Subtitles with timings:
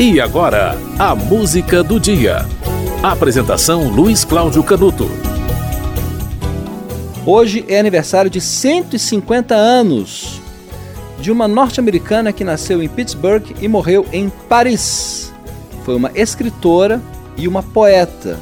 [0.00, 2.46] E agora, a música do dia.
[3.02, 5.10] Apresentação Luiz Cláudio Canuto.
[7.26, 10.40] Hoje é aniversário de 150 anos
[11.18, 15.32] de uma norte-americana que nasceu em Pittsburgh e morreu em Paris.
[15.84, 17.02] Foi uma escritora
[17.36, 18.38] e uma poeta.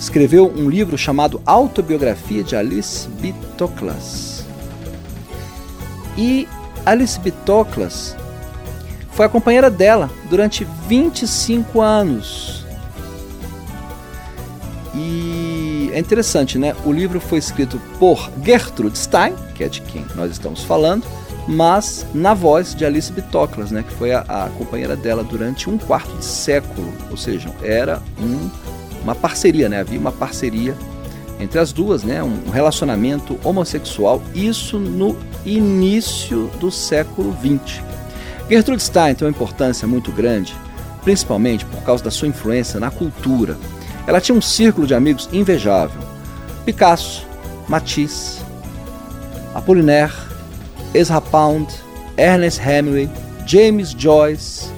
[0.00, 3.34] Escreveu um livro chamado Autobiografia de Alice B.
[3.58, 4.46] Toklas.
[6.16, 6.48] E
[6.86, 7.30] Alice B.
[9.14, 12.64] Foi a companheira dela durante 25 anos.
[14.92, 16.74] E é interessante, né?
[16.84, 21.04] O livro foi escrito por Gertrude Stein, que é de quem nós estamos falando,
[21.46, 23.84] mas na voz de Alice Bitoclas, né?
[23.86, 26.92] Que foi a, a companheira dela durante um quarto de século.
[27.08, 28.50] Ou seja, era um,
[29.02, 29.80] uma parceria, né?
[29.80, 30.76] Havia uma parceria
[31.38, 32.20] entre as duas, né?
[32.20, 34.20] Um relacionamento homossexual.
[34.34, 37.93] Isso no início do século XX.
[38.48, 40.54] Gertrude Stein tem uma importância muito grande,
[41.02, 43.56] principalmente por causa da sua influência na cultura.
[44.06, 46.00] Ela tinha um círculo de amigos invejável.
[46.64, 47.26] Picasso,
[47.68, 48.40] Matisse,
[49.54, 50.12] Apollinaire,
[50.92, 51.72] Ezra Pound,
[52.16, 53.08] Ernest Hemingway,
[53.46, 54.74] James Joyce,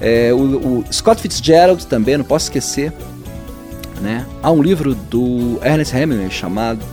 [0.00, 2.92] é, o, o Scott Fitzgerald também, não posso esquecer.
[4.02, 4.26] Né?
[4.42, 6.84] Há um livro do Ernest Hemingway chamado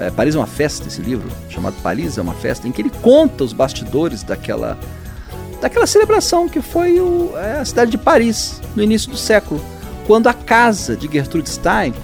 [0.00, 2.90] é, Paris é uma Festa, esse livro, chamado Paris é uma Festa, em que ele
[3.00, 4.76] conta os bastidores daquela,
[5.60, 9.60] daquela celebração que foi o, é, a cidade de Paris, no início do século,
[10.04, 11.94] quando a casa de Gertrude Stein,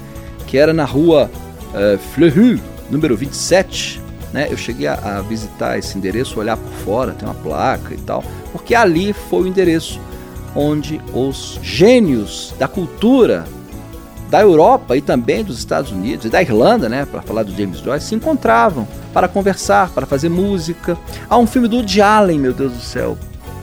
[0.46, 1.28] que era na rua
[1.74, 4.00] é, Fleury, número 27,
[4.32, 4.46] né?
[4.48, 8.22] eu cheguei a, a visitar esse endereço, olhar por fora, tem uma placa e tal,
[8.52, 10.00] porque ali foi o endereço
[10.54, 13.44] onde os gênios da cultura
[14.34, 17.78] da Europa e também dos Estados Unidos e da Irlanda, né, para falar do James
[17.78, 20.98] Joyce, se encontravam para conversar, para fazer música.
[21.30, 23.16] Há um filme do Woody Allen, meu Deus do céu.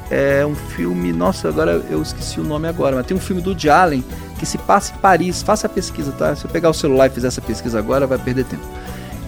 [0.09, 3.49] É um filme, nossa, agora eu esqueci o nome agora, mas tem um filme do
[3.49, 4.01] Woody Allen
[4.39, 5.41] que se passa em Paris.
[5.41, 6.33] Faça a pesquisa, tá?
[6.37, 8.63] Se eu pegar o celular e fizer essa pesquisa agora, vai perder tempo.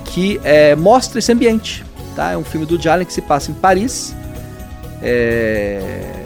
[0.06, 1.84] Que é, mostra esse ambiente,
[2.16, 2.32] tá?
[2.32, 4.16] É um filme do Woody Allen que se passa em Paris.
[5.02, 6.23] É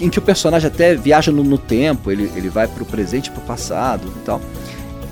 [0.00, 3.26] em que o personagem até viaja no, no tempo, ele, ele vai para o presente
[3.26, 4.40] e para o passado e tal.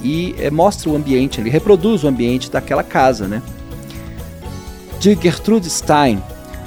[0.03, 3.43] E é, mostra o ambiente, ele reproduz o ambiente daquela casa, né?
[5.01, 6.23] De Gertrude Stein,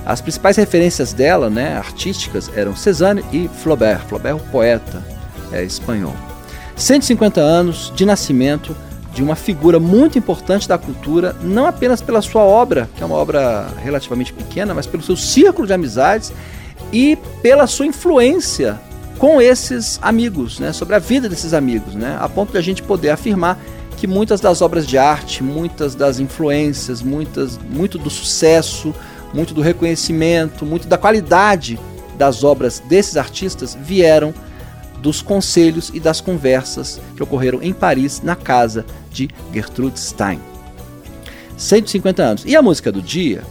[0.06, 4.02] as principais referências dela, né, artísticas, eram Cézanne e Flaubert.
[4.08, 5.04] Flaubert, o poeta
[5.52, 6.16] é, espanhol.
[6.76, 8.76] 150 anos de nascimento
[9.14, 13.16] de uma figura muito importante da cultura, não apenas pela sua obra, que é uma
[13.16, 16.32] obra relativamente pequena, mas pelo seu círculo de amizades
[16.92, 18.80] e pela sua influência
[19.18, 22.82] com esses amigos, né, sobre a vida desses amigos, né, a ponto de a gente
[22.82, 23.60] poder afirmar
[23.98, 28.96] que muitas das obras de arte, muitas das influências, muitas, muito do sucesso,
[29.32, 31.80] muito do reconhecimento, muito da qualidade
[32.18, 34.34] das obras desses artistas vieram
[35.02, 40.40] dos conselhos e das conversas que ocorreram em Paris na casa de Gertrude Stein.
[41.58, 42.44] 150 anos.
[42.46, 43.44] E a música do dia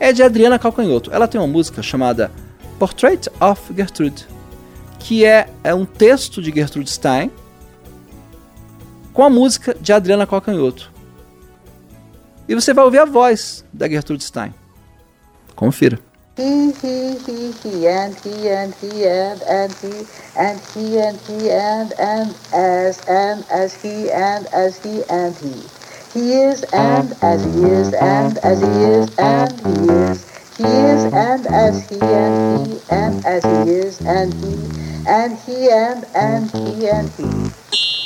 [0.00, 1.10] é de Adriana Calcanhoto.
[1.12, 2.30] Ela tem uma música chamada
[2.82, 4.26] Portrait of Gertrude,
[4.98, 7.30] que é, é um texto de Gertrude Stein
[9.12, 10.90] com a música de Adriana Calcanhoto.
[12.48, 14.52] E você vai ouvir a voz da Gertrude Stein.
[15.54, 15.96] Confira.
[16.36, 20.06] He, he, he, he, and he, and he, and, and he,
[20.36, 25.62] and he, and he, and, and, as, and, as he, and, as he, and he.
[26.14, 30.31] He is, and, as he is, and, as he is, and he is.
[30.56, 34.54] He is and as he and he and as he is and he
[35.06, 37.50] and he and and he and he.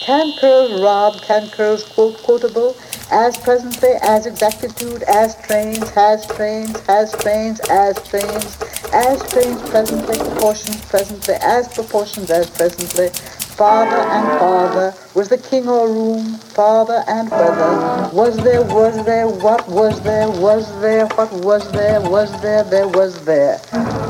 [0.07, 2.77] Can curls rob, can curls quote quotable,
[3.11, 8.57] as presently, as exactitude, as trains, has trains, has trains, as trains,
[8.93, 13.11] as trains presently, proportions presently, as proportions as presently,
[13.57, 19.27] father and father, was the king or room, father and whether, was there, was there,
[19.27, 23.57] what was there, was there, what was there, was there, there was there,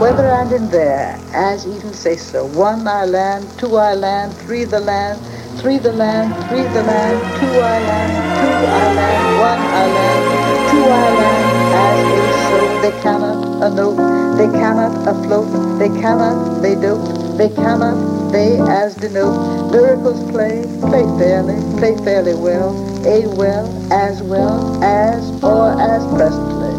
[0.00, 4.64] whether and in there, as even say so, one I land, two I land, three
[4.64, 5.20] the land,
[5.60, 8.12] three the land, three the land, two I land,
[8.43, 11.46] two I land, one I land, two I land,
[11.87, 17.38] as is so, they cannot uh, a note, they cannot afloat, they cannot, they dote,
[17.38, 18.25] they cannot,
[18.68, 22.74] as denote miracles play, play fairly, play fairly well,
[23.06, 26.74] a well, as well, as, or as presently.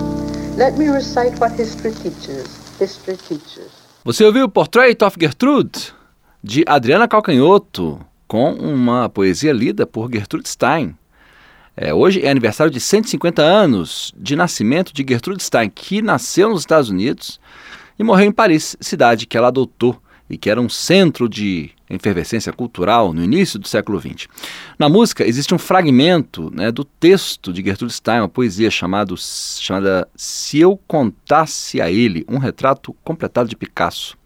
[0.56, 2.46] Let me recite what history teaches.
[2.80, 3.72] History teaches.
[4.06, 5.94] Você ouviu Portrait of Gertrude,
[6.44, 10.96] de Adriana Calcanhoto, com uma poesia lida por Gertrude Stein.
[11.76, 16.62] É, hoje é aniversário de 150 anos de nascimento de Gertrude Stein, que nasceu nos
[16.62, 17.40] Estados Unidos
[17.98, 20.00] e morreu em Paris, cidade que ela adotou
[20.30, 24.28] e que era um centro de efervescência cultural no início do século XX.
[24.78, 30.08] Na música existe um fragmento né, do texto de Gertrude Stein, uma poesia chamado, chamada
[30.16, 34.18] Se Eu Contasse a Ele, um retrato completado de Picasso.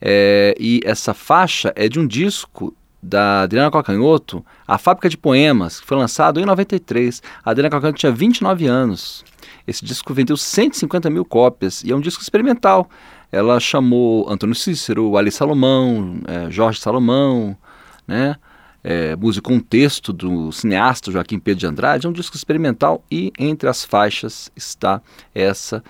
[0.00, 5.80] É, e essa faixa é de um disco da Adriana Calcanhoto, A Fábrica de Poemas,
[5.80, 7.22] que foi lançado em 93.
[7.44, 9.24] A Adriana Calcanhoto tinha 29 anos.
[9.66, 12.88] Esse disco vendeu 150 mil cópias e é um disco experimental.
[13.32, 17.56] Ela chamou Antônio Cícero, Ali Salomão, é, Jorge Salomão,
[18.06, 18.36] né?
[18.82, 22.06] É, musicou um texto do cineasta Joaquim Pedro de Andrade.
[22.06, 25.02] É um disco experimental e entre as faixas está
[25.34, 25.84] essa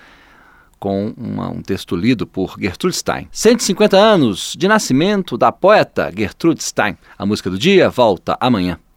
[0.77, 3.29] com uma, um texto lido por Gertrude Stein.
[3.31, 6.97] 150 anos de nascimento da poeta Gertrude Stein.
[7.17, 8.79] A música do dia volta amanhã.